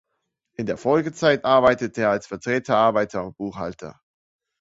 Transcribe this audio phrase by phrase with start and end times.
[0.57, 4.01] In der Folgezeit arbeitete er als Vertreter, Arbeiter und Buchhalter.